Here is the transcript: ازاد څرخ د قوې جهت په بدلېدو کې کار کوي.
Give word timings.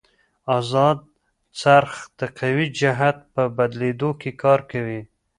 ازاد 0.57 0.99
څرخ 1.59 1.93
د 2.19 2.21
قوې 2.37 2.65
جهت 2.79 3.17
په 3.33 3.43
بدلېدو 3.57 4.09
کې 4.21 4.31
کار 4.43 4.59
کوي. 4.71 5.01